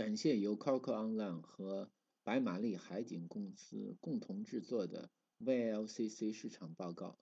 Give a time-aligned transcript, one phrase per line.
[0.00, 1.90] 感谢由 Coco Online 和
[2.22, 7.18] 白玛丽海景公司共同制作的 VLCC 市场报告。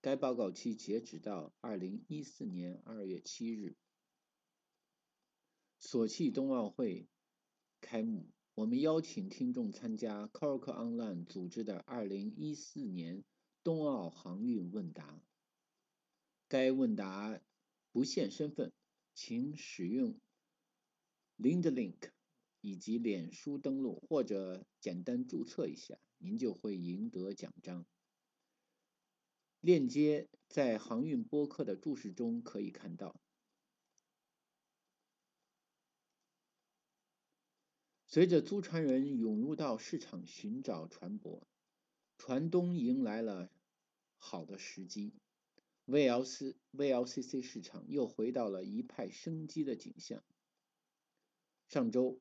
[0.00, 3.74] 该报告期截止到二零一四年二月七日。
[5.80, 7.08] 索契冬奥会
[7.80, 13.24] 开幕，我们邀请听众参加 Coco Online 组织的二零一四年
[13.64, 15.20] 冬奥航运问答。
[16.46, 17.40] 该问答
[17.90, 18.72] 不限身份，
[19.12, 20.16] 请使用。
[21.38, 21.94] LinkedIn
[22.62, 27.84] 以及脸书登录或者简单注册一下，您就会赢得奖章。
[29.60, 33.14] 链接在航运播客的注释中可以看到。
[38.06, 41.42] 随着租船人涌入到市场寻找船舶，
[42.18, 43.50] 船东迎来了
[44.18, 45.14] 好的时机
[45.86, 50.22] ，VLC VLCC 市场又回到了一派生机的景象。
[51.68, 52.20] 上周，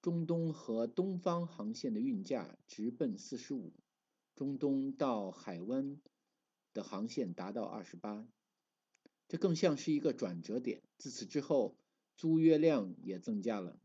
[0.00, 3.72] 中东和东方航线的运价直奔四十五，
[4.36, 6.00] 中东到海湾
[6.72, 8.28] 的航线达到二十八，
[9.26, 10.82] 这更像是一个转折点。
[10.98, 11.76] 自此之后，
[12.16, 13.80] 租约量也增加了。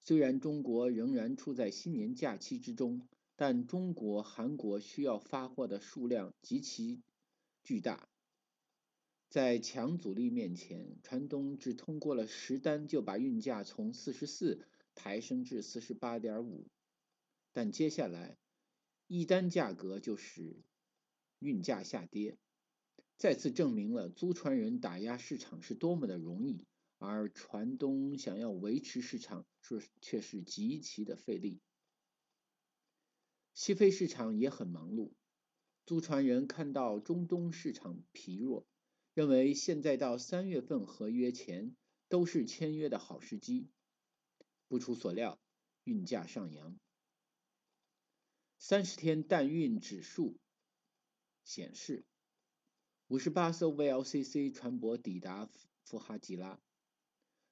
[0.00, 7.00] 虽然中国仍然处在新年假期之中，但中国、韩国需要发货的数量极其
[7.62, 8.08] 巨大。
[9.34, 16.68] 在强阻力面前，船东只通过了十单就把运价从四十四抬升至四十八点五，
[17.52, 18.38] 但接下来
[19.08, 20.62] 一单价格就是
[21.40, 22.38] 运价下跌，
[23.16, 26.64] 再次证明了租船人打压市场是多么的容易，
[26.98, 31.60] 而船东想要维持市场是却是极其的费力。
[33.52, 35.10] 西非市场也很忙碌，
[35.86, 38.64] 租船人看到中东市场疲弱。
[39.14, 41.76] 认为现在到三月份合约前
[42.08, 43.70] 都是签约的好时机。
[44.66, 45.38] 不出所料，
[45.84, 46.76] 运价上扬。
[48.58, 50.36] 三十天淡运指数
[51.44, 52.04] 显示，
[53.06, 55.48] 五十八艘 VLCC 船舶抵达
[55.84, 56.60] 富哈吉拉，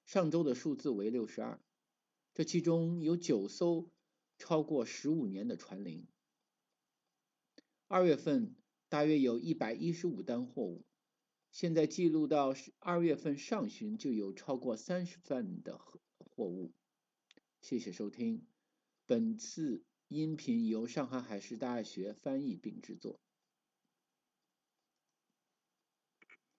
[0.05, 1.61] 上周的数字为六十二，
[2.34, 3.89] 这其中有九艘
[4.37, 6.09] 超过十五年的船龄。
[7.87, 8.56] 二月份
[8.89, 10.84] 大约有一百一十五单货物。
[11.53, 15.79] 现在记录到二月份上旬就有超过三十份的
[16.17, 16.73] 货物。
[17.61, 18.47] 谢谢收听，
[19.05, 23.21] 本次音频由上海海事大学翻译并制作。